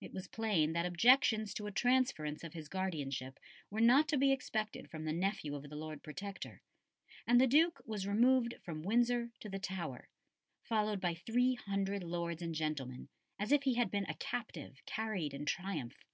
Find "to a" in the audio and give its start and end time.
1.52-1.70